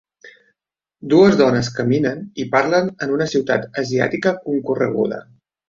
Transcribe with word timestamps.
Dues 1.13 1.37
dones 1.41 1.69
caminen 1.75 2.25
i 2.45 2.47
parlen 2.57 2.91
en 3.07 3.15
una 3.19 3.29
ciutat 3.35 3.71
asiàtica 3.85 4.37
concorreguda. 4.51 5.25